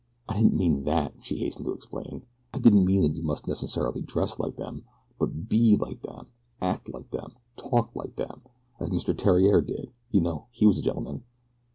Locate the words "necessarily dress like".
3.47-4.55